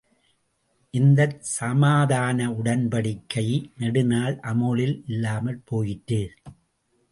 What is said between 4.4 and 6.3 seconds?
அமுலில் இல்லாமற் போயிற்று.